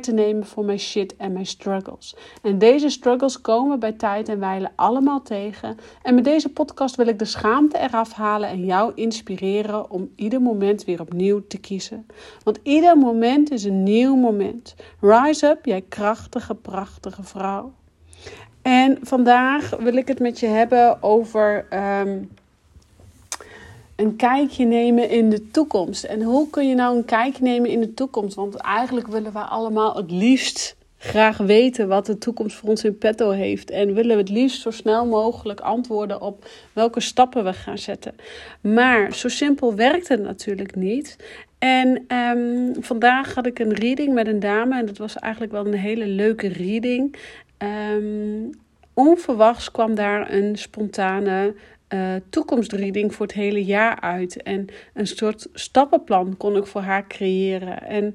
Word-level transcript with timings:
te 0.00 0.12
nemen 0.12 0.46
voor 0.46 0.64
mijn 0.64 0.78
shit 0.78 1.16
en 1.16 1.32
mijn 1.32 1.46
struggles. 1.46 2.16
En 2.42 2.58
deze 2.58 2.88
struggles 2.88 3.40
komen 3.40 3.78
bij 3.78 3.92
tijd 3.92 4.28
en 4.28 4.38
wijle 4.38 4.70
allemaal 4.76 5.22
tegen. 5.22 5.76
En 6.02 6.14
met 6.14 6.24
deze 6.24 6.48
podcast 6.48 6.96
wil 6.96 7.06
ik 7.06 7.18
de 7.18 7.24
schaamte 7.24 7.78
eraf 7.78 8.12
halen 8.12 8.48
en 8.48 8.64
jou 8.64 8.92
inspireren 8.94 9.90
om 9.90 10.10
ieder 10.16 10.42
moment 10.42 10.84
weer 10.84 11.00
opnieuw 11.00 11.46
te 11.46 11.58
kiezen. 11.58 12.06
Want 12.42 12.58
ieder 12.62 12.98
moment 12.98 13.50
is 13.50 13.64
een 13.64 13.82
nieuw 13.82 14.16
moment. 14.16 14.74
Rise 15.00 15.46
up, 15.46 15.64
jij 15.64 15.84
krachtige, 15.88 16.54
prachtige 16.54 17.22
vrouw. 17.22 17.72
En 18.62 18.98
vandaag 19.02 19.76
wil 19.76 19.96
ik 19.96 20.08
het 20.08 20.18
met 20.18 20.40
je 20.40 20.46
hebben 20.46 21.02
over. 21.02 21.66
Ehm, 21.70 22.18
een 23.96 24.16
kijkje 24.16 24.64
nemen 24.64 25.10
in 25.10 25.30
de 25.30 25.50
toekomst. 25.50 26.04
En 26.04 26.22
hoe 26.22 26.50
kun 26.50 26.68
je 26.68 26.74
nou 26.74 26.96
een 26.96 27.04
kijkje 27.04 27.42
nemen 27.42 27.70
in 27.70 27.80
de 27.80 27.94
toekomst? 27.94 28.34
Want 28.34 28.54
eigenlijk 28.54 29.06
willen 29.06 29.32
we 29.32 29.38
allemaal 29.38 29.96
het 29.96 30.10
liefst 30.10 30.76
graag 31.02 31.36
weten 31.36 31.88
wat 31.88 32.06
de 32.06 32.18
toekomst 32.18 32.56
voor 32.56 32.68
ons 32.68 32.84
in 32.84 32.98
petto 32.98 33.30
heeft. 33.30 33.70
En 33.70 33.94
willen 33.94 34.16
we 34.16 34.22
het 34.22 34.30
liefst 34.30 34.60
zo 34.60 34.70
snel 34.70 35.06
mogelijk 35.06 35.60
antwoorden 35.60 36.20
op 36.20 36.48
welke 36.72 37.00
stappen 37.00 37.44
we 37.44 37.52
gaan 37.52 37.78
zetten. 37.78 38.14
Maar 38.60 39.14
zo 39.14 39.28
simpel 39.28 39.74
werkt 39.74 40.08
het 40.08 40.20
natuurlijk 40.20 40.76
niet. 40.76 41.16
En 41.58 42.04
um, 42.16 42.74
vandaag 42.82 43.34
had 43.34 43.46
ik 43.46 43.58
een 43.58 43.74
reading 43.74 44.14
met 44.14 44.26
een 44.26 44.40
dame. 44.40 44.78
En 44.78 44.86
dat 44.86 44.98
was 44.98 45.16
eigenlijk 45.16 45.52
wel 45.52 45.66
een 45.66 45.74
hele 45.74 46.06
leuke 46.06 46.48
reading. 46.48 47.16
Um, 47.58 48.50
onverwachts 48.94 49.70
kwam 49.70 49.94
daar 49.94 50.32
een 50.32 50.58
spontane 50.58 51.54
uh, 51.94 52.14
toekomstreading 52.30 53.14
voor 53.14 53.26
het 53.26 53.34
hele 53.34 53.64
jaar 53.64 54.00
uit. 54.00 54.42
En 54.42 54.66
een 54.94 55.06
soort 55.06 55.48
stappenplan 55.52 56.36
kon 56.36 56.56
ik 56.56 56.66
voor 56.66 56.80
haar 56.80 57.06
creëren. 57.06 57.82
En 57.82 58.14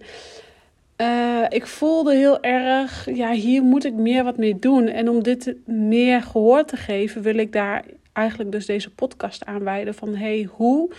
uh, 0.98 1.46
ik 1.50 1.66
voelde 1.66 2.16
heel 2.16 2.42
erg, 2.42 3.16
ja, 3.16 3.32
hier 3.32 3.64
moet 3.64 3.86
ik 3.86 3.94
meer 3.94 4.24
wat 4.24 4.38
mee 4.38 4.56
doen. 4.60 4.88
En 4.88 5.10
om 5.10 5.24
dit 5.24 5.56
meer 5.66 6.22
gehoor 6.22 6.66
te 6.66 6.78
geven, 6.78 7.22
wil 7.22 7.38
ik 7.38 7.52
daar 7.52 7.84
eigenlijk 8.14 8.52
dus 8.52 8.66
deze 8.66 8.90
podcast 8.90 9.46
aanwijden 9.46 9.94
van 9.94 10.16
hey, 10.16 10.50
hoe 10.52 10.90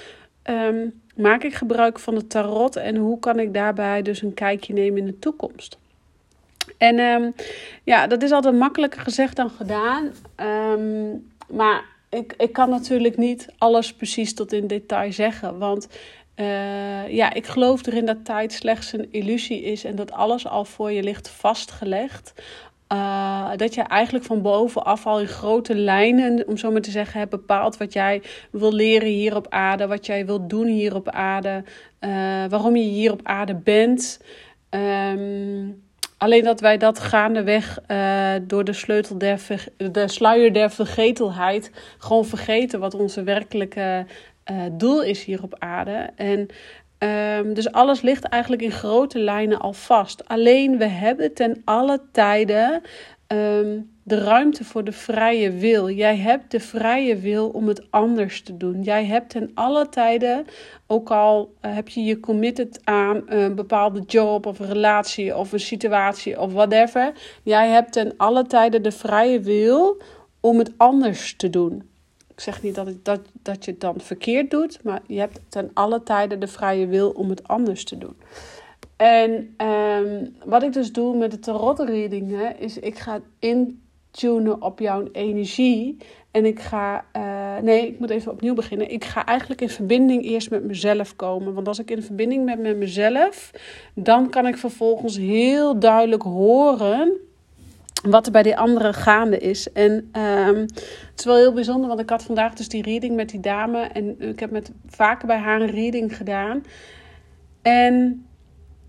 um, 0.45 1.01
maak 1.17 1.43
ik 1.43 1.55
gebruik 1.55 1.99
van 1.99 2.15
het 2.15 2.31
tarot 2.31 2.77
en 2.77 2.97
hoe 2.97 3.19
kan 3.19 3.39
ik 3.39 3.55
daarbij 3.55 4.03
dus 4.03 4.23
een 4.23 4.35
kijkje 4.35 4.73
nemen 4.73 4.99
in 4.99 5.07
de 5.07 5.19
toekomst. 5.19 5.79
En 6.77 6.99
um, 6.99 7.35
ja, 7.85 8.07
dat 8.07 8.23
is 8.23 8.31
altijd 8.31 8.55
makkelijker 8.55 9.01
gezegd 9.01 9.37
dan 9.37 9.51
gedaan. 9.51 10.13
Um, 10.73 11.31
maar 11.49 11.85
ik, 12.11 12.35
ik 12.39 12.53
kan 12.53 12.71
natuurlijk 12.71 13.17
niet 13.17 13.49
alles 13.59 13.95
precies 13.95 14.35
tot 14.35 14.53
in 14.53 14.67
detail 14.67 15.13
zeggen. 15.13 15.59
Want 15.59 15.89
uh, 16.37 17.09
ja, 17.09 17.33
ik 17.33 17.47
geloof 17.47 17.87
erin 17.87 18.07
dat 18.07 18.25
tijd 18.25 18.53
slechts 18.53 18.93
een 18.93 19.09
illusie 19.11 19.63
is 19.63 19.85
en 19.85 19.97
dat 19.97 20.13
alles 20.13 20.47
al 20.47 20.65
voor 20.65 20.93
je 20.93 21.03
ligt 21.03 21.29
vastgelegd. 21.29 22.33
Uh, 22.93 23.51
dat 23.57 23.75
je 23.75 23.83
eigenlijk 23.83 24.25
van 24.25 24.43
bovenaf 24.43 25.07
al 25.07 25.21
in 25.21 25.27
grote 25.27 25.75
lijnen, 25.75 26.47
om 26.47 26.57
zo 26.57 26.71
maar 26.71 26.81
te 26.81 26.91
zeggen, 26.91 27.19
hebt 27.19 27.31
bepaald 27.31 27.77
wat 27.77 27.93
jij 27.93 28.23
wil 28.51 28.73
leren 28.73 29.09
hier 29.09 29.37
op 29.37 29.47
aarde, 29.49 29.87
wat 29.87 30.07
jij 30.07 30.27
wilt 30.27 30.51
doen 30.51 30.67
hier 30.67 30.95
op 30.95 31.09
aarde, 31.09 31.65
uh, 32.01 32.11
waarom 32.49 32.77
je 32.77 32.83
hier 32.83 33.13
op 33.13 33.21
aarde 33.23 33.55
bent. 33.55 34.21
Um, 34.71 35.88
Alleen 36.19 36.45
dat 36.45 36.61
wij 36.61 36.77
dat 36.77 36.99
gaandeweg 36.99 37.79
uh, 37.89 38.33
door 38.43 38.65
de 38.65 38.73
sleutel 38.73 39.19
der 39.19 39.41
de 39.77 40.09
sluier 40.09 40.53
der 40.53 40.71
vergetelheid 40.71 41.71
gewoon 41.99 42.25
vergeten 42.25 42.81
wat 42.81 42.95
onze 42.95 43.23
werkelijke 43.23 44.07
uh, 44.51 44.63
doel 44.73 45.03
is 45.03 45.25
hier 45.25 45.43
op 45.43 45.55
aarde. 45.59 46.11
En 46.17 46.49
um, 46.99 47.55
dus 47.55 47.73
alles 47.73 48.01
ligt 48.01 48.25
eigenlijk 48.25 48.63
in 48.63 48.71
grote 48.71 49.19
lijnen 49.19 49.59
al 49.59 49.73
vast. 49.73 50.29
Alleen 50.29 50.79
we 50.79 50.87
hebben 50.87 51.35
ten 51.35 51.63
alle 51.65 52.01
tijden 52.13 52.83
um, 53.27 53.98
de 54.09 54.19
ruimte 54.19 54.65
voor 54.65 54.85
de 54.85 54.93
vrije 54.93 55.51
wil. 55.51 55.91
Jij 55.91 56.17
hebt 56.17 56.51
de 56.51 56.61
vrije 56.61 57.17
wil 57.17 57.49
om 57.49 57.69
het 57.69 57.91
anders 57.91 58.43
te 58.43 58.57
doen. 58.57 58.83
Jij 58.83 59.05
hebt 59.05 59.31
ten 59.31 59.51
alle 59.55 59.89
tijden, 59.89 60.47
ook 60.87 61.11
al 61.11 61.55
uh, 61.63 61.75
heb 61.75 61.89
je 61.89 62.05
je 62.05 62.21
committed 62.21 62.81
aan 62.85 63.23
een 63.27 63.55
bepaalde 63.55 64.01
job 64.01 64.47
of 64.47 64.59
een 64.59 64.69
relatie 64.69 65.37
of 65.37 65.53
een 65.53 65.61
situatie 65.61 66.41
of 66.41 66.53
whatever. 66.53 67.13
Jij 67.43 67.69
hebt 67.69 67.93
ten 67.93 68.15
alle 68.17 68.47
tijden 68.47 68.83
de 68.83 68.93
vrije 68.93 69.41
wil 69.41 70.01
om 70.41 70.59
het 70.59 70.73
anders 70.77 71.37
te 71.37 71.51
doen. 71.51 71.89
Ik 72.35 72.41
zeg 72.41 72.63
niet 72.63 72.75
dat, 72.75 72.89
dat, 73.03 73.21
dat 73.43 73.65
je 73.65 73.71
het 73.71 73.81
dan 73.81 74.01
verkeerd 74.01 74.51
doet, 74.51 74.79
maar 74.83 75.01
je 75.07 75.19
hebt 75.19 75.41
ten 75.49 75.71
alle 75.75 76.03
tijden 76.03 76.41
de 76.41 76.47
vrije 76.47 76.87
wil 76.87 77.11
om 77.11 77.31
het 77.31 77.49
anders 77.49 77.85
te 77.85 77.99
doen. 77.99 78.17
En 78.97 79.55
um, 79.67 80.37
wat 80.45 80.63
ik 80.63 80.73
dus 80.73 80.93
doe 80.93 81.17
met 81.17 81.31
de 81.31 81.39
tarot 81.39 81.79
readingen 81.79 82.59
is 82.61 82.79
ik 82.79 82.99
ga 82.99 83.21
op 84.59 84.79
jouw 84.79 85.09
energie. 85.13 85.97
En 86.31 86.45
ik 86.45 86.61
ga, 86.61 87.05
uh, 87.17 87.57
nee, 87.63 87.87
ik 87.87 87.99
moet 87.99 88.11
even 88.11 88.33
opnieuw 88.33 88.55
beginnen. 88.55 88.91
Ik 88.91 89.05
ga 89.05 89.25
eigenlijk 89.25 89.61
in 89.61 89.69
verbinding 89.69 90.25
eerst 90.25 90.51
met 90.51 90.65
mezelf 90.65 91.17
komen. 91.17 91.55
Want 91.55 91.69
als 91.69 91.79
ik 91.79 91.91
in 91.91 92.03
verbinding 92.03 92.45
ben 92.45 92.61
met 92.61 92.77
mezelf, 92.77 93.51
dan 93.95 94.31
kan 94.31 94.47
ik 94.47 94.57
vervolgens 94.57 95.17
heel 95.17 95.79
duidelijk 95.79 96.23
horen 96.23 97.13
wat 98.03 98.27
er 98.27 98.33
bij 98.33 98.43
die 98.43 98.57
andere 98.57 98.93
gaande 98.93 99.39
is. 99.39 99.73
En 99.73 99.93
um, 99.93 100.61
het 100.61 101.15
is 101.17 101.25
wel 101.25 101.37
heel 101.37 101.53
bijzonder, 101.53 101.89
want 101.89 102.01
ik 102.01 102.11
had 102.11 102.23
vandaag 102.23 102.55
dus 102.55 102.69
die 102.69 102.83
reading 102.83 103.17
met 103.17 103.29
die 103.29 103.41
dame. 103.41 103.81
En 103.81 104.21
ik 104.21 104.41
heb 104.41 104.51
met 104.51 104.71
vaker 104.87 105.27
bij 105.27 105.39
haar 105.39 105.61
een 105.61 105.71
reading 105.71 106.17
gedaan. 106.17 106.63
En 107.63 108.27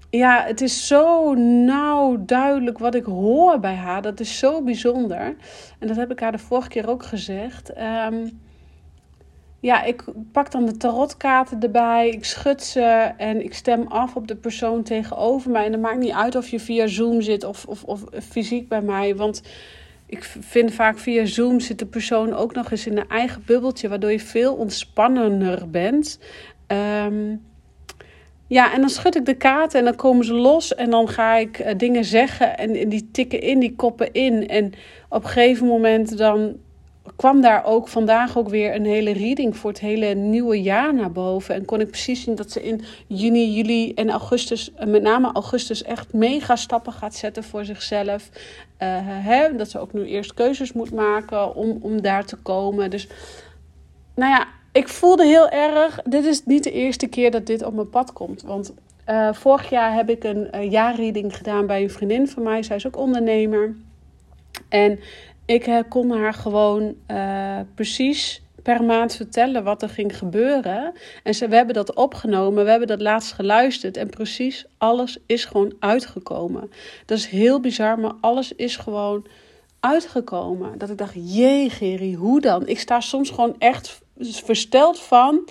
ja, 0.09 0.43
het 0.45 0.61
is 0.61 0.87
zo 0.87 1.33
nauw 1.33 2.25
duidelijk 2.25 2.77
wat 2.77 2.95
ik 2.95 3.05
hoor 3.05 3.59
bij 3.59 3.75
haar. 3.75 4.01
Dat 4.01 4.19
is 4.19 4.37
zo 4.37 4.61
bijzonder. 4.61 5.35
En 5.79 5.87
dat 5.87 5.95
heb 5.95 6.11
ik 6.11 6.19
haar 6.19 6.31
de 6.31 6.37
vorige 6.37 6.69
keer 6.69 6.89
ook 6.89 7.03
gezegd. 7.03 7.71
Um, 7.77 8.39
ja, 9.59 9.83
ik 9.83 10.03
pak 10.31 10.51
dan 10.51 10.65
de 10.65 10.77
tarotkaarten 10.77 11.59
erbij. 11.59 12.09
Ik 12.09 12.25
schud 12.25 12.63
ze 12.63 13.11
en 13.17 13.43
ik 13.43 13.53
stem 13.53 13.87
af 13.87 14.15
op 14.15 14.27
de 14.27 14.35
persoon 14.35 14.83
tegenover 14.83 15.51
mij. 15.51 15.65
En 15.65 15.71
het 15.71 15.81
maakt 15.81 15.99
niet 15.99 16.13
uit 16.13 16.35
of 16.35 16.47
je 16.47 16.59
via 16.59 16.87
Zoom 16.87 17.21
zit 17.21 17.43
of, 17.43 17.65
of, 17.65 17.83
of 17.83 18.03
fysiek 18.29 18.67
bij 18.67 18.81
mij. 18.81 19.15
Want 19.15 19.41
ik 20.05 20.23
vind 20.39 20.73
vaak 20.73 20.97
via 20.97 21.25
Zoom 21.25 21.59
zit 21.59 21.79
de 21.79 21.85
persoon 21.85 22.33
ook 22.33 22.53
nog 22.53 22.71
eens 22.71 22.87
in 22.87 22.97
een 22.97 23.09
eigen 23.09 23.43
bubbeltje. 23.45 23.89
Waardoor 23.89 24.11
je 24.11 24.19
veel 24.19 24.55
ontspannender 24.55 25.69
bent. 25.69 26.19
Um, 26.67 27.47
ja, 28.49 28.73
en 28.73 28.79
dan 28.79 28.89
schud 28.89 29.15
ik 29.15 29.25
de 29.25 29.33
kaarten 29.33 29.79
en 29.79 29.85
dan 29.85 29.95
komen 29.95 30.25
ze 30.25 30.33
los 30.33 30.75
en 30.75 30.89
dan 30.89 31.07
ga 31.07 31.35
ik 31.35 31.59
uh, 31.59 31.67
dingen 31.77 32.05
zeggen 32.05 32.57
en, 32.57 32.89
die 32.89 33.09
tikken 33.11 33.41
in, 33.41 33.59
die 33.59 33.75
koppen 33.75 34.13
in. 34.13 34.47
En 34.47 34.73
op 35.09 35.23
een 35.23 35.29
gegeven 35.29 35.67
moment 35.67 36.17
dan 36.17 36.55
kwam 37.15 37.41
daar 37.41 37.65
ook 37.65 37.87
vandaag 37.87 38.37
ook 38.37 38.49
weer 38.49 38.75
een 38.75 38.85
hele 38.85 39.11
reading 39.11 39.57
voor 39.57 39.69
het 39.69 39.79
hele 39.79 40.13
nieuwe 40.13 40.61
jaar 40.61 40.93
naar 40.93 41.11
boven. 41.11 41.55
En 41.55 41.65
kon 41.65 41.79
ik 41.79 41.87
precies 41.87 42.23
zien 42.23 42.35
dat 42.35 42.51
ze 42.51 42.63
in 42.63 42.81
juni, 43.07 43.53
juli 43.53 43.93
en 43.93 44.09
augustus, 44.09 44.73
eh, 44.73 44.87
met 44.87 45.01
name 45.01 45.31
augustus, 45.31 45.83
echt 45.83 46.13
mega 46.13 46.55
stappen 46.55 46.93
gaat 46.93 47.15
zetten 47.15 47.43
voor 47.43 47.65
zichzelf. 47.65 48.29
Uh, 48.79 48.87
hè, 49.01 49.55
dat 49.55 49.69
ze 49.69 49.79
ook 49.79 49.93
nu 49.93 50.05
eerst 50.05 50.33
keuzes 50.33 50.73
moet 50.73 50.91
maken 50.91 51.55
om, 51.55 51.77
om 51.81 52.01
daar 52.01 52.25
te 52.25 52.35
komen. 52.35 52.89
Dus 52.89 53.07
nou 54.15 54.31
ja, 54.31 54.47
ik 54.71 54.87
voelde 54.87 55.25
heel 55.25 55.49
erg, 55.49 56.01
dit 56.03 56.25
is 56.25 56.45
niet 56.45 56.63
de 56.63 56.71
eerste 56.71 57.07
keer 57.07 57.31
dat 57.31 57.45
dit 57.45 57.63
op 57.63 57.73
mijn 57.73 57.89
pad 57.89 58.13
komt. 58.13 58.41
Want 58.41 58.73
uh, 59.07 59.33
vorig 59.33 59.69
jaar 59.69 59.93
heb 59.93 60.09
ik 60.09 60.23
een 60.23 60.69
jaarreading 60.69 61.37
gedaan 61.37 61.67
bij 61.67 61.83
een 61.83 61.91
vriendin 61.91 62.27
van 62.27 62.43
mij. 62.43 62.63
Zij 62.63 62.75
is 62.75 62.87
ook 62.87 62.97
ondernemer. 62.97 63.75
En 64.69 64.99
ik 65.45 65.67
uh, 65.67 65.79
kon 65.89 66.11
haar 66.11 66.33
gewoon 66.33 66.95
precies 67.75 68.41
per 68.63 68.83
maand 68.83 69.15
vertellen 69.15 69.63
wat 69.63 69.81
er 69.81 69.89
ging 69.89 70.17
gebeuren. 70.17 70.93
En 71.23 71.49
we 71.49 71.55
hebben 71.55 71.75
dat 71.75 71.95
opgenomen, 71.95 72.63
we 72.63 72.69
hebben 72.69 72.87
dat 72.87 73.01
laatst 73.01 73.31
geluisterd. 73.31 73.97
En 73.97 74.09
precies 74.09 74.65
alles 74.77 75.17
is 75.25 75.45
gewoon 75.45 75.73
uitgekomen. 75.79 76.71
Dat 77.05 77.17
is 77.17 77.27
heel 77.27 77.59
bizar, 77.59 77.99
maar 77.99 78.13
alles 78.21 78.53
is 78.55 78.77
gewoon 78.77 79.25
uitgekomen. 79.79 80.77
Dat 80.77 80.89
ik 80.89 80.97
dacht, 80.97 81.13
jee 81.15 81.69
Geri, 81.69 82.15
hoe 82.15 82.41
dan? 82.41 82.67
Ik 82.67 82.79
sta 82.79 82.99
soms 82.99 83.29
gewoon 83.29 83.55
echt 83.57 84.01
versteld 84.19 84.99
van. 84.99 85.49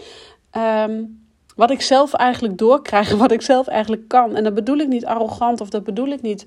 Um, 0.57 1.27
wat 1.57 1.71
ik 1.71 1.81
zelf 1.81 2.15
eigenlijk 2.15 2.59
doorkrijg, 2.59 3.11
wat 3.25 3.33
ik 3.33 3.43
zelf 3.43 3.67
eigenlijk 3.67 4.09
kan. 4.09 4.37
En 4.37 4.45
dat 4.45 4.55
bedoel 4.55 4.77
ik 4.77 4.89
niet 4.89 5.07
arrogant 5.07 5.61
of 5.61 5.69
dat 5.69 5.85
bedoel 5.85 6.09
ik 6.09 6.23
niet 6.23 6.47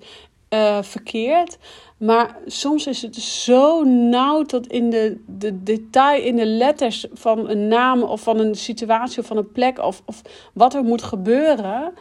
uh, 0.53 0.81
verkeerd. 0.81 1.57
Maar 1.97 2.37
soms 2.45 2.87
is 2.87 3.01
het 3.01 3.15
zo 3.15 3.83
nauw 3.83 4.43
tot 4.43 4.67
in 4.67 4.89
de, 4.89 5.23
de 5.25 5.63
detail, 5.63 6.23
in 6.23 6.35
de 6.35 6.45
letters 6.45 7.05
van 7.13 7.49
een 7.49 7.67
naam 7.67 8.03
of 8.03 8.21
van 8.21 8.39
een 8.39 8.55
situatie 8.55 9.19
of 9.19 9.25
van 9.25 9.37
een 9.37 9.51
plek 9.51 9.79
of, 9.79 10.01
of 10.05 10.21
wat 10.53 10.73
er 10.73 10.83
moet 10.83 11.03
gebeuren. 11.03 11.93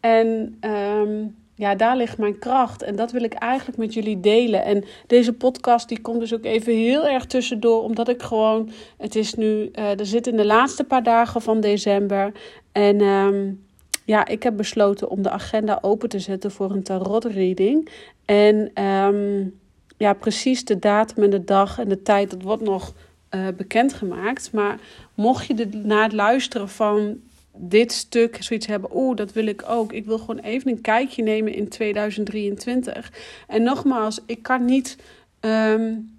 En 0.00 0.58
um, 0.60 1.36
ja, 1.54 1.74
daar 1.74 1.96
ligt 1.96 2.18
mijn 2.18 2.38
kracht. 2.38 2.82
En 2.82 2.96
dat 2.96 3.12
wil 3.12 3.22
ik 3.22 3.32
eigenlijk 3.32 3.78
met 3.78 3.94
jullie 3.94 4.20
delen. 4.20 4.64
En 4.64 4.84
deze 5.06 5.32
podcast 5.32 5.88
die 5.88 6.00
komt 6.00 6.20
dus 6.20 6.34
ook 6.34 6.44
even 6.44 6.72
heel 6.72 7.06
erg 7.06 7.26
tussendoor. 7.26 7.82
Omdat 7.82 8.08
ik 8.08 8.22
gewoon, 8.22 8.70
het 8.98 9.14
is 9.14 9.34
nu, 9.34 9.70
uh, 9.72 9.98
er 9.98 10.06
zit 10.06 10.26
in 10.26 10.36
de 10.36 10.46
laatste 10.46 10.84
paar 10.84 11.02
dagen 11.02 11.42
van 11.42 11.60
december. 11.60 12.32
En 12.72 13.00
um, 13.00 13.64
ja, 14.04 14.26
ik 14.26 14.42
heb 14.42 14.56
besloten 14.56 15.08
om 15.08 15.22
de 15.22 15.30
agenda 15.30 15.78
open 15.80 16.08
te 16.08 16.18
zetten 16.18 16.50
voor 16.50 16.70
een 16.70 16.82
tarot 16.82 17.24
reading. 17.24 17.88
En 18.24 18.84
um, 18.84 19.58
ja, 19.96 20.12
precies 20.12 20.64
de 20.64 20.78
datum 20.78 21.22
en 21.22 21.30
de 21.30 21.44
dag 21.44 21.78
en 21.78 21.88
de 21.88 22.02
tijd, 22.02 22.30
dat 22.30 22.42
wordt 22.42 22.62
nog 22.62 22.92
uh, 23.34 23.46
bekendgemaakt. 23.56 24.52
Maar 24.52 24.78
mocht 25.14 25.46
je 25.46 25.54
de, 25.54 25.68
na 25.72 26.02
het 26.02 26.12
luisteren 26.12 26.68
van 26.68 27.20
dit 27.56 27.92
stuk 27.92 28.36
zoiets 28.40 28.66
hebben, 28.66 28.90
oeh, 28.94 29.16
dat 29.16 29.32
wil 29.32 29.46
ik 29.46 29.64
ook. 29.68 29.92
Ik 29.92 30.04
wil 30.04 30.18
gewoon 30.18 30.38
even 30.38 30.70
een 30.70 30.80
kijkje 30.80 31.22
nemen 31.22 31.54
in 31.54 31.68
2023. 31.68 33.12
En 33.46 33.62
nogmaals, 33.62 34.20
ik 34.26 34.42
kan 34.42 34.64
niet. 34.64 34.96
Um, 35.40 36.12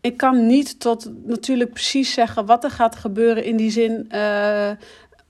ik 0.00 0.16
kan 0.16 0.46
niet 0.46 0.80
tot 0.80 1.10
natuurlijk 1.26 1.72
precies 1.72 2.12
zeggen 2.12 2.46
wat 2.46 2.64
er 2.64 2.70
gaat 2.70 2.96
gebeuren 2.96 3.44
in 3.44 3.56
die 3.56 3.70
zin, 3.70 4.08
uh, 4.14 4.70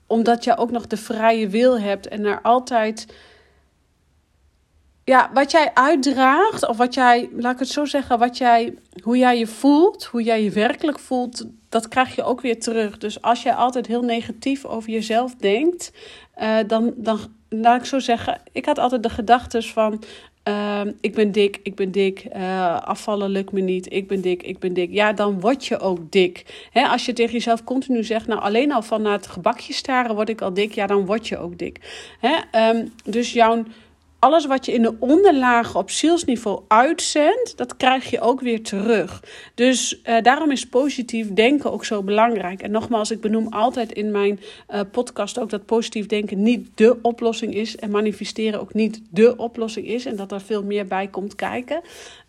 omdat 0.07 0.43
je 0.43 0.57
ook 0.57 0.71
nog 0.71 0.87
de 0.87 0.97
vrije 0.97 1.47
wil 1.47 1.79
hebt 1.79 2.07
en 2.07 2.25
er 2.25 2.41
altijd 2.41 3.05
ja, 5.03 5.29
wat 5.33 5.51
jij 5.51 5.71
uitdraagt, 5.73 6.67
of 6.67 6.77
wat 6.77 6.93
jij, 6.93 7.29
laat 7.33 7.53
ik 7.53 7.59
het 7.59 7.67
zo 7.67 7.85
zeggen, 7.85 8.19
wat 8.19 8.37
jij, 8.37 8.73
hoe 9.03 9.17
jij 9.17 9.37
je 9.37 9.47
voelt, 9.47 10.03
hoe 10.03 10.23
jij 10.23 10.43
je 10.43 10.51
werkelijk 10.51 10.99
voelt, 10.99 11.45
dat 11.69 11.87
krijg 11.87 12.15
je 12.15 12.23
ook 12.23 12.41
weer 12.41 12.59
terug. 12.59 12.97
Dus 12.97 13.21
als 13.21 13.43
jij 13.43 13.53
altijd 13.53 13.87
heel 13.87 14.01
negatief 14.01 14.65
over 14.65 14.89
jezelf 14.89 15.35
denkt, 15.35 15.91
uh, 16.41 16.57
dan, 16.67 16.93
dan 16.95 17.19
laat 17.49 17.79
ik 17.79 17.85
zo 17.85 17.99
zeggen, 17.99 18.41
ik 18.51 18.65
had 18.65 18.77
altijd 18.77 19.03
de 19.03 19.09
gedachten 19.09 19.63
van. 19.63 20.03
Uh, 20.47 20.81
ik 21.01 21.13
ben 21.13 21.31
dik, 21.31 21.59
ik 21.63 21.75
ben 21.75 21.91
dik, 21.91 22.25
uh, 22.35 22.81
afvallen 22.81 23.29
lukt 23.29 23.51
me 23.51 23.59
niet, 23.59 23.93
ik 23.93 24.07
ben 24.07 24.21
dik, 24.21 24.43
ik 24.43 24.59
ben 24.59 24.73
dik. 24.73 24.91
Ja, 24.91 25.13
dan 25.13 25.39
word 25.39 25.65
je 25.65 25.79
ook 25.79 26.11
dik. 26.11 26.67
Hè, 26.71 26.87
als 26.87 27.05
je 27.05 27.13
tegen 27.13 27.33
jezelf 27.33 27.63
continu 27.63 28.03
zegt, 28.03 28.27
nou 28.27 28.41
alleen 28.41 28.71
al 28.71 28.81
van 28.81 29.01
naar 29.01 29.11
het 29.11 29.27
gebakje 29.27 29.73
staren 29.73 30.15
word 30.15 30.29
ik 30.29 30.41
al 30.41 30.53
dik, 30.53 30.73
ja, 30.73 30.87
dan 30.87 31.05
word 31.05 31.27
je 31.27 31.37
ook 31.37 31.57
dik. 31.57 31.79
Hè, 32.19 32.69
um, 32.69 32.93
dus 33.03 33.33
jouw 33.33 33.63
alles 34.21 34.45
wat 34.45 34.65
je 34.65 34.73
in 34.73 34.81
de 34.81 34.95
onderlagen 34.99 35.79
op 35.79 35.89
zielsniveau 35.89 36.61
uitzendt, 36.67 37.53
dat 37.57 37.77
krijg 37.77 38.09
je 38.09 38.19
ook 38.19 38.41
weer 38.41 38.63
terug. 38.63 39.23
Dus 39.55 40.01
uh, 40.03 40.21
daarom 40.21 40.51
is 40.51 40.67
positief 40.67 41.33
denken 41.33 41.71
ook 41.71 41.85
zo 41.85 42.03
belangrijk. 42.03 42.61
En 42.61 42.71
nogmaals, 42.71 43.11
ik 43.11 43.21
benoem 43.21 43.47
altijd 43.47 43.91
in 43.91 44.11
mijn 44.11 44.39
uh, 44.69 44.79
podcast 44.91 45.39
ook 45.39 45.49
dat 45.49 45.65
positief 45.65 46.05
denken 46.05 46.41
niet 46.41 46.69
de 46.75 46.99
oplossing 47.01 47.55
is. 47.55 47.75
En 47.75 47.91
manifesteren 47.91 48.61
ook 48.61 48.73
niet 48.73 49.01
de 49.09 49.37
oplossing 49.37 49.87
is. 49.87 50.05
En 50.05 50.15
dat 50.15 50.31
er 50.31 50.41
veel 50.41 50.63
meer 50.63 50.87
bij 50.87 51.07
komt 51.07 51.35
kijken. 51.35 51.81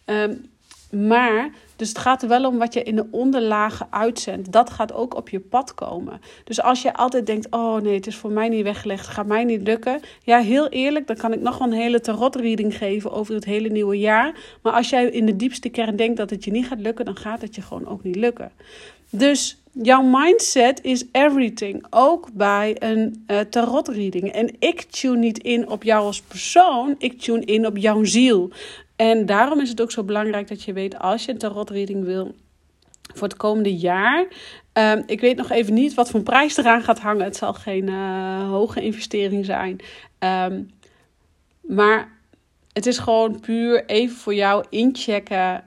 Um, 0.06 0.50
maar, 0.96 1.50
dus 1.76 1.88
het 1.88 1.98
gaat 1.98 2.22
er 2.22 2.28
wel 2.28 2.46
om 2.46 2.58
wat 2.58 2.74
je 2.74 2.82
in 2.82 2.96
de 2.96 3.06
onderlagen 3.10 3.86
uitzendt. 3.90 4.52
Dat 4.52 4.70
gaat 4.70 4.92
ook 4.92 5.14
op 5.16 5.28
je 5.28 5.40
pad 5.40 5.74
komen. 5.74 6.20
Dus 6.44 6.62
als 6.62 6.82
je 6.82 6.94
altijd 6.94 7.26
denkt: 7.26 7.46
oh 7.50 7.76
nee, 7.76 7.94
het 7.94 8.06
is 8.06 8.16
voor 8.16 8.30
mij 8.30 8.48
niet 8.48 8.62
weggelegd, 8.62 9.06
het 9.06 9.14
gaat 9.14 9.26
mij 9.26 9.44
niet 9.44 9.62
lukken. 9.62 10.00
Ja, 10.22 10.38
heel 10.38 10.68
eerlijk, 10.68 11.06
dan 11.06 11.16
kan 11.16 11.32
ik 11.32 11.40
nog 11.40 11.58
wel 11.58 11.68
een 11.68 11.74
hele 11.74 12.00
tarotreading 12.00 12.76
geven 12.76 13.12
over 13.12 13.34
het 13.34 13.44
hele 13.44 13.68
nieuwe 13.68 13.98
jaar. 13.98 14.34
Maar 14.62 14.72
als 14.72 14.90
jij 14.90 15.04
in 15.04 15.26
de 15.26 15.36
diepste 15.36 15.68
kern 15.68 15.96
denkt 15.96 16.16
dat 16.16 16.30
het 16.30 16.44
je 16.44 16.50
niet 16.50 16.66
gaat 16.66 16.80
lukken, 16.80 17.04
dan 17.04 17.16
gaat 17.16 17.40
het 17.40 17.54
je 17.54 17.62
gewoon 17.62 17.88
ook 17.88 18.02
niet 18.02 18.16
lukken. 18.16 18.52
Dus 19.10 19.62
jouw 19.72 20.02
mindset 20.02 20.82
is 20.82 21.04
everything. 21.12 21.86
Ook 21.90 22.28
bij 22.32 22.76
een 22.78 23.24
uh. 23.26 24.34
En 24.34 24.54
ik 24.58 24.82
tune 24.82 25.16
niet 25.16 25.38
in 25.38 25.68
op 25.68 25.82
jou 25.82 26.04
als 26.04 26.20
persoon, 26.20 26.94
ik 26.98 27.20
tune 27.20 27.44
in 27.44 27.66
op 27.66 27.76
jouw 27.76 28.04
ziel. 28.04 28.50
En 29.02 29.26
daarom 29.26 29.60
is 29.60 29.68
het 29.68 29.80
ook 29.80 29.90
zo 29.90 30.04
belangrijk 30.04 30.48
dat 30.48 30.62
je 30.62 30.72
weet 30.72 30.98
als 30.98 31.24
je 31.24 31.32
een 31.32 31.38
tarotreading 31.38 32.04
wil 32.04 32.34
voor 33.14 33.28
het 33.28 33.36
komende 33.36 33.76
jaar. 33.76 34.26
Um, 34.72 35.02
ik 35.06 35.20
weet 35.20 35.36
nog 35.36 35.50
even 35.50 35.74
niet 35.74 35.94
wat 35.94 36.10
voor 36.10 36.22
prijs 36.22 36.56
eraan 36.56 36.82
gaat 36.82 36.98
hangen. 36.98 37.24
Het 37.24 37.36
zal 37.36 37.52
geen 37.52 37.86
uh, 37.88 38.48
hoge 38.48 38.82
investering 38.82 39.44
zijn. 39.44 39.80
Um, 40.18 40.70
maar 41.60 42.18
het 42.72 42.86
is 42.86 42.98
gewoon 42.98 43.40
puur 43.40 43.84
even 43.86 44.16
voor 44.16 44.34
jou 44.34 44.64
inchecken. 44.68 45.64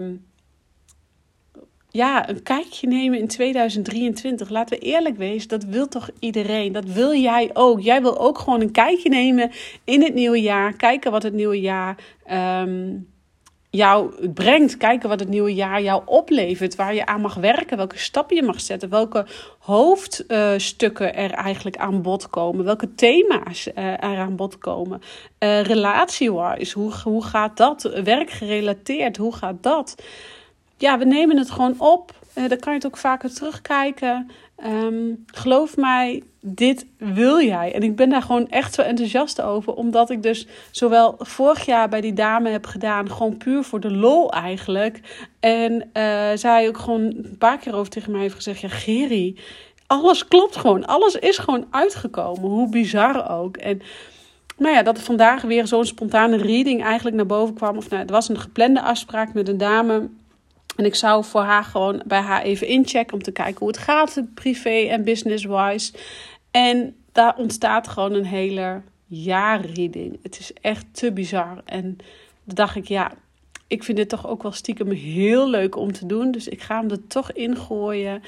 Um, 0.00 0.24
ja, 1.92 2.28
een 2.28 2.42
kijkje 2.42 2.86
nemen 2.86 3.18
in 3.18 3.28
2023. 3.28 4.48
Laten 4.48 4.78
we 4.78 4.84
eerlijk 4.84 5.16
wezen, 5.16 5.48
dat 5.48 5.64
wil 5.64 5.88
toch 5.88 6.10
iedereen? 6.18 6.72
Dat 6.72 6.84
wil 6.84 7.14
jij 7.14 7.50
ook. 7.52 7.80
Jij 7.80 8.02
wil 8.02 8.18
ook 8.18 8.38
gewoon 8.38 8.60
een 8.60 8.70
kijkje 8.70 9.08
nemen 9.08 9.50
in 9.84 10.02
het 10.02 10.14
nieuwe 10.14 10.40
jaar. 10.40 10.72
Kijken 10.72 11.10
wat 11.10 11.22
het 11.22 11.32
nieuwe 11.32 11.60
jaar 11.60 11.96
um, 12.62 13.08
jou 13.70 14.28
brengt. 14.28 14.76
Kijken 14.76 15.08
wat 15.08 15.20
het 15.20 15.28
nieuwe 15.28 15.54
jaar 15.54 15.82
jou 15.82 16.02
oplevert. 16.04 16.74
Waar 16.74 16.94
je 16.94 17.06
aan 17.06 17.20
mag 17.20 17.34
werken. 17.34 17.76
Welke 17.76 17.98
stappen 17.98 18.36
je 18.36 18.42
mag 18.42 18.60
zetten. 18.60 18.88
Welke 18.88 19.26
hoofdstukken 19.58 21.14
er 21.14 21.30
eigenlijk 21.30 21.76
aan 21.76 22.02
bod 22.02 22.30
komen. 22.30 22.64
Welke 22.64 22.94
thema's 22.94 23.66
uh, 23.66 23.84
er 23.84 24.18
aan 24.18 24.36
bod 24.36 24.58
komen. 24.58 25.00
Uh, 25.38 25.62
Relatie-wise, 25.62 26.78
hoe, 26.78 26.92
hoe 27.04 27.24
gaat 27.24 27.56
dat? 27.56 27.82
Werkgerelateerd, 28.04 29.16
hoe 29.16 29.34
gaat 29.34 29.62
dat? 29.62 29.94
Ja, 30.82 30.98
we 30.98 31.04
nemen 31.04 31.36
het 31.36 31.50
gewoon 31.50 31.74
op. 31.78 32.12
Uh, 32.38 32.48
dan 32.48 32.58
kan 32.58 32.72
je 32.72 32.78
het 32.78 32.86
ook 32.86 32.96
vaker 32.96 33.34
terugkijken. 33.34 34.30
Um, 34.66 35.24
geloof 35.26 35.76
mij, 35.76 36.22
dit 36.40 36.86
wil 36.96 37.40
jij. 37.40 37.74
En 37.74 37.82
ik 37.82 37.96
ben 37.96 38.08
daar 38.08 38.22
gewoon 38.22 38.48
echt 38.48 38.74
zo 38.74 38.82
enthousiast 38.82 39.40
over. 39.40 39.74
Omdat 39.74 40.10
ik 40.10 40.22
dus 40.22 40.46
zowel 40.70 41.14
vorig 41.18 41.66
jaar 41.66 41.88
bij 41.88 42.00
die 42.00 42.12
dame 42.12 42.50
heb 42.50 42.66
gedaan. 42.66 43.10
Gewoon 43.10 43.36
puur 43.36 43.62
voor 43.62 43.80
de 43.80 43.90
lol 43.90 44.32
eigenlijk. 44.32 45.00
En 45.40 45.72
uh, 45.72 45.82
zij 46.34 46.68
ook 46.68 46.78
gewoon 46.78 47.00
een 47.00 47.36
paar 47.38 47.58
keer 47.58 47.74
over 47.74 47.92
tegen 47.92 48.12
mij 48.12 48.20
heeft 48.20 48.34
gezegd. 48.34 48.60
Ja, 48.60 48.68
Geri, 48.68 49.38
alles 49.86 50.28
klopt 50.28 50.56
gewoon. 50.56 50.86
Alles 50.86 51.14
is 51.14 51.38
gewoon 51.38 51.66
uitgekomen. 51.70 52.50
Hoe 52.50 52.68
bizar 52.68 53.30
ook. 53.30 53.56
En 53.56 53.82
nou 54.56 54.74
ja, 54.74 54.82
dat 54.82 54.96
er 54.96 55.04
vandaag 55.04 55.42
weer 55.42 55.66
zo'n 55.66 55.84
spontane 55.84 56.36
reading 56.36 56.82
eigenlijk 56.82 57.16
naar 57.16 57.26
boven 57.26 57.54
kwam. 57.54 57.76
Of 57.76 57.90
nou, 57.90 58.02
het 58.02 58.10
was 58.10 58.28
een 58.28 58.40
geplande 58.40 58.82
afspraak 58.82 59.34
met 59.34 59.48
een 59.48 59.58
dame 59.58 60.08
en 60.76 60.84
ik 60.84 60.94
zou 60.94 61.24
voor 61.24 61.40
haar 61.40 61.64
gewoon 61.64 62.02
bij 62.06 62.20
haar 62.20 62.42
even 62.42 62.66
inchecken 62.66 63.14
om 63.14 63.22
te 63.22 63.32
kijken 63.32 63.58
hoe 63.58 63.68
het 63.68 63.78
gaat, 63.78 64.22
privé 64.34 64.88
en 64.88 65.04
business-wise. 65.04 65.92
En 66.50 66.96
daar 67.12 67.36
ontstaat 67.36 67.88
gewoon 67.88 68.12
een 68.12 68.26
hele 68.26 68.82
jaarreading. 69.06 70.18
Het 70.22 70.38
is 70.38 70.52
echt 70.52 70.86
te 70.92 71.12
bizar. 71.12 71.62
En 71.64 71.96
dan 72.44 72.54
dacht 72.54 72.76
ik, 72.76 72.88
ja, 72.88 73.12
ik 73.66 73.84
vind 73.84 73.96
dit 73.96 74.08
toch 74.08 74.26
ook 74.26 74.42
wel 74.42 74.52
stiekem 74.52 74.90
heel 74.90 75.50
leuk 75.50 75.76
om 75.76 75.92
te 75.92 76.06
doen. 76.06 76.30
Dus 76.30 76.48
ik 76.48 76.62
ga 76.62 76.80
hem 76.80 76.90
er 76.90 77.06
toch 77.06 77.32
ingooien. 77.32 78.22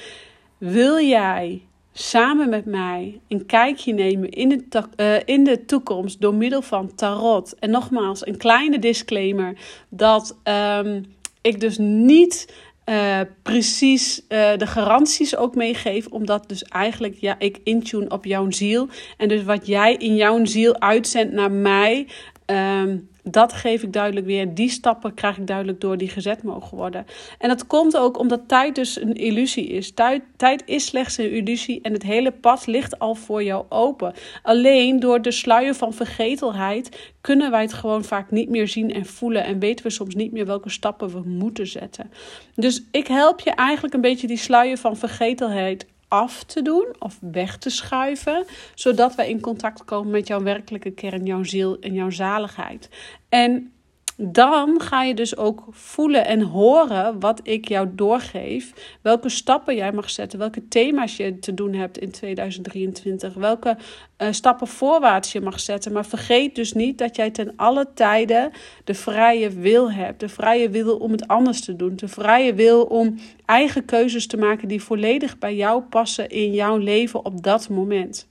Wil 0.58 1.00
jij 1.00 1.62
samen 1.92 2.48
met 2.48 2.64
mij 2.64 3.20
een 3.28 3.46
kijkje 3.46 3.92
nemen 3.92 4.30
in 4.30 4.48
de, 4.48 4.82
uh, 4.96 5.34
in 5.34 5.44
de 5.44 5.64
toekomst 5.64 6.20
door 6.20 6.34
middel 6.34 6.62
van 6.62 6.94
tarot? 6.94 7.54
En 7.58 7.70
nogmaals, 7.70 8.26
een 8.26 8.36
kleine 8.36 8.78
disclaimer 8.78 9.56
dat. 9.88 10.36
Um, 10.44 11.13
ik 11.44 11.60
dus 11.60 11.78
niet 11.78 12.54
uh, 12.88 13.20
precies 13.42 14.20
uh, 14.28 14.56
de 14.56 14.66
garanties 14.66 15.36
ook 15.36 15.54
meegeef. 15.54 16.06
Omdat 16.06 16.48
dus 16.48 16.62
eigenlijk 16.62 17.14
ja, 17.20 17.38
ik 17.38 17.60
intune 17.64 18.08
op 18.08 18.24
jouw 18.24 18.50
ziel. 18.50 18.88
En 19.16 19.28
dus 19.28 19.42
wat 19.42 19.66
jij 19.66 19.94
in 19.94 20.16
jouw 20.16 20.44
ziel 20.44 20.80
uitzendt 20.80 21.32
naar 21.32 21.50
mij. 21.52 22.06
Um, 22.46 23.08
dat 23.24 23.52
geef 23.52 23.82
ik 23.82 23.92
duidelijk 23.92 24.26
weer. 24.26 24.54
Die 24.54 24.70
stappen 24.70 25.14
krijg 25.14 25.38
ik 25.38 25.46
duidelijk 25.46 25.80
door 25.80 25.96
die 25.96 26.08
gezet 26.08 26.42
mogen 26.42 26.76
worden. 26.76 27.06
En 27.38 27.48
dat 27.48 27.66
komt 27.66 27.96
ook 27.96 28.18
omdat 28.18 28.48
tijd 28.48 28.74
dus 28.74 29.00
een 29.00 29.14
illusie 29.14 29.66
is. 29.66 29.92
Tijd, 29.92 30.22
tijd 30.36 30.62
is 30.66 30.84
slechts 30.84 31.18
een 31.18 31.30
illusie 31.30 31.80
en 31.82 31.92
het 31.92 32.02
hele 32.02 32.30
pad 32.30 32.66
ligt 32.66 32.98
al 32.98 33.14
voor 33.14 33.42
jou 33.42 33.64
open. 33.68 34.14
Alleen 34.42 35.00
door 35.00 35.22
de 35.22 35.30
sluier 35.30 35.74
van 35.74 35.92
vergetelheid 35.92 37.12
kunnen 37.20 37.50
wij 37.50 37.62
het 37.62 37.72
gewoon 37.72 38.04
vaak 38.04 38.30
niet 38.30 38.48
meer 38.48 38.68
zien 38.68 38.92
en 38.92 39.06
voelen. 39.06 39.44
En 39.44 39.58
weten 39.58 39.84
we 39.84 39.90
soms 39.90 40.14
niet 40.14 40.32
meer 40.32 40.46
welke 40.46 40.70
stappen 40.70 41.10
we 41.10 41.28
moeten 41.28 41.66
zetten. 41.66 42.10
Dus 42.54 42.82
ik 42.90 43.06
help 43.06 43.40
je 43.40 43.50
eigenlijk 43.50 43.94
een 43.94 44.00
beetje 44.00 44.26
die 44.26 44.36
sluier 44.36 44.78
van 44.78 44.96
vergetelheid 44.96 45.86
af 46.14 46.44
te 46.44 46.62
doen 46.62 46.94
of 46.98 47.18
weg 47.20 47.56
te 47.56 47.70
schuiven, 47.70 48.44
zodat 48.74 49.14
wij 49.14 49.28
in 49.28 49.40
contact 49.40 49.84
komen 49.84 50.10
met 50.10 50.26
jouw 50.26 50.42
werkelijke 50.42 50.90
kern, 50.90 51.26
jouw 51.26 51.42
ziel 51.42 51.78
en 51.78 51.92
jouw 51.92 52.10
zaligheid. 52.10 52.88
En 53.28 53.73
dan 54.16 54.80
ga 54.80 55.02
je 55.02 55.14
dus 55.14 55.36
ook 55.36 55.64
voelen 55.70 56.26
en 56.26 56.40
horen 56.40 57.20
wat 57.20 57.40
ik 57.42 57.68
jou 57.68 57.88
doorgeef. 57.92 58.72
Welke 59.02 59.28
stappen 59.28 59.74
jij 59.74 59.92
mag 59.92 60.10
zetten, 60.10 60.38
welke 60.38 60.68
thema's 60.68 61.16
je 61.16 61.38
te 61.38 61.54
doen 61.54 61.74
hebt 61.74 61.98
in 61.98 62.10
2023, 62.10 63.34
welke 63.34 63.76
uh, 64.18 64.28
stappen 64.30 64.66
voorwaarts 64.66 65.32
je 65.32 65.40
mag 65.40 65.60
zetten. 65.60 65.92
Maar 65.92 66.06
vergeet 66.06 66.54
dus 66.54 66.72
niet 66.72 66.98
dat 66.98 67.16
jij 67.16 67.30
ten 67.30 67.52
alle 67.56 67.86
tijden 67.94 68.50
de 68.84 68.94
vrije 68.94 69.50
wil 69.50 69.92
hebt. 69.92 70.20
De 70.20 70.28
vrije 70.28 70.70
wil 70.70 70.96
om 70.96 71.10
het 71.10 71.28
anders 71.28 71.60
te 71.60 71.76
doen. 71.76 71.96
De 71.96 72.08
vrije 72.08 72.54
wil 72.54 72.84
om 72.84 73.18
eigen 73.44 73.84
keuzes 73.84 74.26
te 74.26 74.36
maken 74.36 74.68
die 74.68 74.82
volledig 74.82 75.38
bij 75.38 75.54
jou 75.54 75.82
passen 75.82 76.28
in 76.28 76.52
jouw 76.52 76.76
leven 76.76 77.24
op 77.24 77.42
dat 77.42 77.68
moment. 77.68 78.26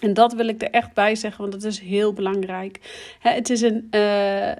En 0.00 0.14
dat 0.14 0.32
wil 0.32 0.48
ik 0.48 0.62
er 0.62 0.70
echt 0.70 0.94
bij 0.94 1.14
zeggen, 1.14 1.40
want 1.40 1.52
dat 1.52 1.72
is 1.72 1.80
heel 1.80 2.12
belangrijk. 2.12 2.80
het 3.18 3.50
is 3.50 3.60
een, 3.60 3.88
uh, 3.90 4.00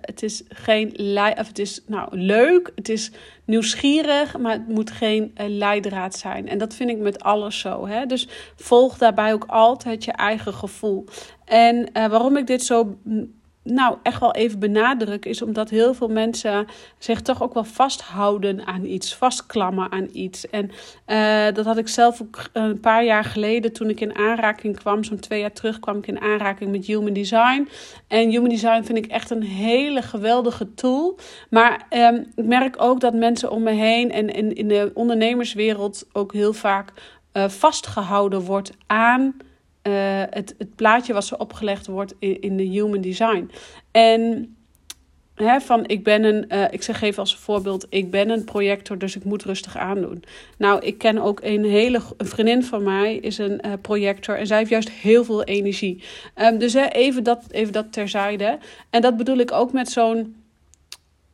het 0.00 0.23
is 0.23 0.43
geen 0.49 0.95
of 1.38 1.47
het 1.47 1.59
is 1.59 1.83
nou 1.87 2.19
leuk, 2.19 2.73
het 2.75 2.88
is 2.88 3.11
nieuwsgierig, 3.45 4.38
maar 4.38 4.52
het 4.52 4.69
moet 4.69 4.90
geen 4.90 5.35
uh, 5.40 5.47
leidraad 5.49 6.16
zijn. 6.16 6.49
En 6.49 6.59
dat 6.59 6.75
vind 6.75 6.90
ik 6.90 6.99
met 6.99 7.23
alles 7.23 7.59
zo. 7.59 7.87
Hè? 7.87 8.07
Dus 8.07 8.28
volg 8.57 8.99
daarbij 8.99 9.33
ook 9.33 9.45
altijd 9.47 10.05
je 10.05 10.12
eigen 10.12 10.55
gevoel. 10.55 11.05
En 11.45 11.76
uh, 11.76 12.07
waarom 12.07 12.37
ik 12.37 12.47
dit 12.47 12.62
zo 12.62 12.99
nou 13.66 13.96
echt 14.02 14.20
wel 14.20 14.35
even 14.35 14.58
benadrukken, 14.58 15.30
is 15.30 15.42
omdat 15.42 15.70
heel 15.70 15.94
veel 15.94 16.08
mensen 16.08 16.66
zich 16.99 17.23
toch 17.23 17.42
ook 17.42 17.54
wel 17.54 17.64
vasthouden 17.64 18.66
aan 18.66 18.85
iets, 18.85 19.14
vastklammen 19.14 19.92
aan 19.92 20.08
iets. 20.12 20.50
En 20.50 20.70
uh, 21.06 21.54
dat 21.54 21.64
had 21.64 21.76
ik 21.76 21.88
zelf 21.88 22.23
ook 22.23 22.44
een 22.52 22.80
paar 22.80 23.04
jaar 23.04 23.25
geleden 23.25 23.73
toen 23.73 23.88
ik 23.90 24.00
in 24.00 24.16
aanraking 24.16 24.76
kwam, 24.76 25.04
zo'n 25.04 25.18
twee 25.18 25.40
jaar 25.40 25.52
terug 25.52 25.80
kwam 25.80 25.96
ik 25.96 26.06
in 26.06 26.20
aanraking 26.20 26.70
met 26.70 26.87
Human 26.87 27.12
Design. 27.12 27.68
En 28.08 28.30
Human 28.30 28.49
Design 28.49 28.82
vind 28.82 28.99
ik 28.99 29.06
echt 29.06 29.30
een 29.30 29.42
hele 29.42 30.02
geweldige 30.02 30.75
tool. 30.75 31.18
Maar 31.50 31.87
um, 31.90 32.32
ik 32.35 32.44
merk 32.44 32.82
ook 32.82 33.00
dat 33.00 33.14
mensen 33.14 33.50
om 33.50 33.62
me 33.62 33.70
heen 33.70 34.12
en 34.12 34.54
in, 34.54 34.68
de 34.68 34.90
ondernemerswereld 34.94 36.06
ook 36.12 36.32
heel 36.32 36.52
vaak 36.52 36.92
uh, 37.32 37.49
vastgehouden 37.49 38.40
wordt 38.40 38.73
aan 38.87 39.37
uh, 39.87 40.23
het, 40.31 40.55
het 40.59 40.75
plaatje 40.75 41.12
wat 41.12 41.25
ze 41.25 41.38
opgelegd 41.38 41.87
wordt 41.87 42.14
in, 42.19 42.40
in 42.40 42.57
de 42.57 42.62
human 42.62 43.00
design. 43.00 43.50
En 43.90 44.50
hè, 45.35 45.61
van 45.61 45.87
ik 45.87 46.05
ben 46.05 46.25
een, 46.25 46.45
uh, 46.49 46.64
ik 46.71 46.83
zeg 46.83 47.02
even 47.02 47.19
als 47.19 47.37
voorbeeld, 47.37 47.87
ik 47.88 48.11
ben 48.11 48.31
een 48.31 48.45
projector, 48.45 48.99
dus 48.99 49.16
ik 49.16 49.25
moet 49.25 49.43
rustig 49.43 49.76
aandoen. 49.76 50.25
Nou, 50.59 50.81
ik 50.81 50.99
ken 50.99 51.19
ook 51.19 51.40
een 51.43 51.64
hele 51.64 52.00
een 52.16 52.26
vriendin 52.26 52.64
van 52.64 52.83
mij, 52.83 53.16
is 53.16 53.38
een 53.38 53.61
uh, 53.66 53.73
projector 53.81 54.37
en 54.37 54.47
zij 54.47 54.59
heeft 54.59 54.71
juist 54.71 54.90
heel 54.90 55.25
veel 55.25 55.45
energie. 55.45 56.02
Um, 56.37 56.59
dus 56.59 56.73
hè, 56.73 56.87
even, 56.88 57.25
dat, 57.25 57.45
even 57.50 57.73
dat 57.73 57.93
terzijde. 57.93 58.59
En 58.90 59.02
dat 59.02 59.16
bedoel 59.16 59.38
ik 59.38 59.52
ook 59.52 59.73
met 59.73 59.88
zo'n 59.88 60.35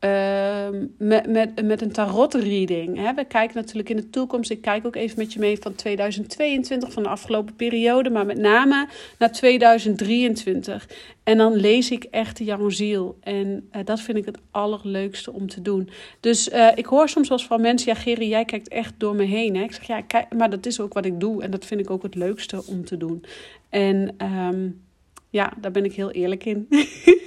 Ehm, 0.02 0.87
met, 0.99 1.26
met, 1.26 1.64
met 1.64 1.82
een 1.82 1.92
tarot 1.92 2.35
reading. 2.35 3.14
We 3.14 3.25
kijken 3.25 3.56
natuurlijk 3.56 3.88
in 3.88 3.97
de 3.97 4.11
toekomst. 4.11 4.50
Ik 4.50 4.61
kijk 4.61 4.87
ook 4.87 4.97
even 4.97 5.18
met 5.18 5.32
je 5.32 5.38
mee 5.38 5.59
van 5.61 5.75
2022, 5.75 6.92
van 6.92 7.02
de 7.02 7.09
afgelopen 7.09 7.54
periode, 7.54 8.11
maar 8.11 8.26
met 8.26 8.38
name 8.38 8.88
naar 9.18 9.32
2023. 9.32 10.88
En 11.23 11.38
dan 11.38 11.52
lees 11.54 11.90
ik 11.90 12.04
echt 12.04 12.38
jouw 12.38 12.68
ziel. 12.68 13.18
En 13.21 13.68
uh, 13.73 13.85
dat 13.85 14.00
vind 14.00 14.18
ik 14.18 14.25
het 14.25 14.38
allerleukste 14.50 15.32
om 15.32 15.49
te 15.49 15.62
doen. 15.62 15.90
Dus 16.21 16.49
uh, 16.49 16.68
ik 16.75 16.87
hoor 16.87 17.09
soms 17.09 17.28
wel 17.28 17.38
van 17.38 17.61
mensen: 17.61 17.92
Ja, 17.92 18.00
Gerry, 18.00 18.28
jij 18.28 18.44
kijkt 18.44 18.68
echt 18.68 18.94
door 18.97 19.14
me 19.14 19.25
heen. 19.25 19.56
Hè? 19.56 19.62
Ik 19.62 19.73
zeg 19.73 19.87
ja, 19.87 20.00
kijk, 20.00 20.35
maar 20.35 20.50
dat 20.50 20.66
is 20.66 20.80
ook 20.80 20.92
wat 20.92 21.04
ik 21.04 21.21
doe. 21.21 21.42
En 21.42 21.50
dat 21.50 21.64
vind 21.64 21.80
ik 21.80 21.90
ook 21.90 22.02
het 22.02 22.14
leukste 22.14 22.62
om 22.66 22.85
te 22.85 22.97
doen. 22.97 23.25
En 23.68 24.14
um, 24.23 24.82
ja, 25.30 25.52
daar 25.61 25.73
ben 25.73 25.85
ik 25.85 25.92
heel 25.92 26.11
eerlijk 26.11 26.44
in. 26.44 26.66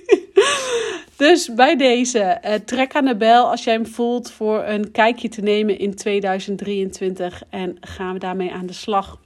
Dus 1.18 1.54
bij 1.54 1.76
deze, 1.76 2.42
uh, 2.46 2.54
trek 2.54 2.96
aan 2.96 3.06
de 3.06 3.16
bel 3.16 3.50
als 3.50 3.64
jij 3.64 3.74
hem 3.74 3.86
voelt 3.86 4.32
voor 4.32 4.64
een 4.64 4.92
kijkje 4.92 5.30
te 5.30 5.42
nemen 5.42 5.80
in 5.80 5.96
2023 5.96 7.44
en 7.50 7.78
gaan 7.82 8.14
we 8.14 8.20
daarmee 8.20 8.52
aan 8.52 8.66
de 8.66 8.74
slag. 8.74 9.20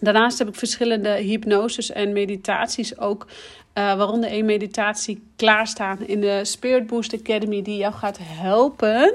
Daarnaast 0.00 0.38
heb 0.38 0.48
ik 0.48 0.54
verschillende 0.54 1.08
hypnoses 1.08 1.90
en 1.90 2.12
meditaties 2.12 2.98
ook, 2.98 3.26
uh, 3.26 3.96
waaronder 3.96 4.30
één 4.30 4.44
meditatie 4.44 5.22
klaarstaan 5.36 6.06
in 6.06 6.20
de 6.20 6.44
Spirit 6.44 6.86
Boost 6.86 7.14
Academy 7.14 7.62
die 7.62 7.76
jou 7.76 7.94
gaat 7.94 8.18
helpen 8.20 9.14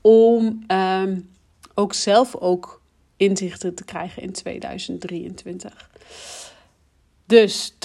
om 0.00 0.64
um, 0.68 1.30
ook 1.74 1.94
zelf 1.94 2.36
ook 2.36 2.80
inzichten 3.16 3.74
te 3.74 3.84
krijgen 3.84 4.22
in 4.22 4.32
2023. 4.32 5.90
Dus 7.26 7.72
12.12 7.72 7.76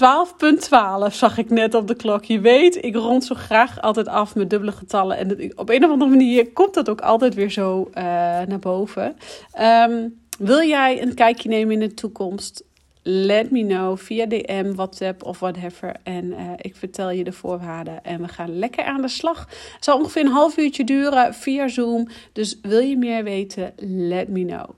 zag 1.11 1.37
ik 1.37 1.49
net 1.49 1.73
op 1.73 1.87
de 1.87 1.95
klok. 1.95 2.23
Je 2.23 2.39
weet, 2.39 2.83
ik 2.83 2.95
rond 2.95 3.23
zo 3.23 3.35
graag 3.35 3.81
altijd 3.81 4.07
af 4.07 4.35
met 4.35 4.49
dubbele 4.49 4.71
getallen. 4.71 5.17
En 5.17 5.51
op 5.55 5.69
een 5.69 5.83
of 5.83 5.91
andere 5.91 6.09
manier 6.09 6.51
komt 6.51 6.73
dat 6.73 6.89
ook 6.89 7.01
altijd 7.01 7.33
weer 7.33 7.51
zo 7.51 7.89
uh, 7.89 8.03
naar 8.47 8.59
boven. 8.59 9.15
Um, 9.61 10.19
wil 10.39 10.61
jij 10.67 11.01
een 11.01 11.13
kijkje 11.13 11.49
nemen 11.49 11.73
in 11.73 11.79
de 11.79 11.93
toekomst? 11.93 12.63
Let 13.01 13.51
me 13.51 13.65
know 13.65 13.97
via 13.97 14.25
DM, 14.25 14.73
WhatsApp 14.75 15.23
of 15.23 15.39
whatever. 15.39 15.95
En 16.03 16.25
uh, 16.25 16.51
ik 16.57 16.75
vertel 16.75 17.09
je 17.09 17.23
de 17.23 17.31
voorwaarden. 17.31 18.03
En 18.03 18.21
we 18.21 18.27
gaan 18.27 18.59
lekker 18.59 18.83
aan 18.83 19.01
de 19.01 19.07
slag. 19.07 19.39
Het 19.73 19.83
zal 19.83 19.97
ongeveer 19.97 20.21
een 20.21 20.31
half 20.31 20.57
uurtje 20.57 20.83
duren 20.83 21.33
via 21.33 21.67
Zoom. 21.67 22.07
Dus 22.33 22.59
wil 22.61 22.79
je 22.79 22.97
meer 22.97 23.23
weten? 23.23 23.73
Let 23.85 24.27
me 24.27 24.45
know. 24.45 24.69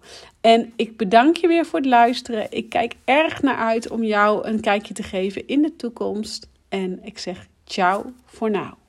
En 0.42 0.74
ik 0.76 0.98
bedank 0.98 1.38
je 1.38 1.48
weer 1.48 1.66
voor 1.66 1.80
het 1.80 1.88
luisteren. 1.88 2.48
Ik 2.50 2.70
kijk 2.70 2.96
erg 3.06 3.42
naar 3.42 3.58
uit 3.58 3.90
om 3.90 4.04
jou 4.04 4.48
een 4.48 4.60
kijkje 4.60 4.94
te 4.94 5.04
geven 5.04 5.48
in 5.48 5.62
de 5.62 5.76
toekomst. 5.76 6.48
En 6.70 7.00
ik 7.04 7.18
zeg 7.18 7.48
ciao 7.66 8.06
voor 8.26 8.50
nu. 8.50 8.81